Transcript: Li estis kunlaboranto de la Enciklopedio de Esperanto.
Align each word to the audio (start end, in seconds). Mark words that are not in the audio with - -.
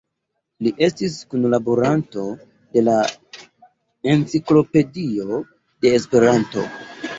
Li 0.67 0.71
estis 0.85 1.17
kunlaboranto 1.33 2.23
de 2.79 2.83
la 2.87 2.97
Enciklopedio 4.15 5.45
de 5.87 5.95
Esperanto. 6.03 6.69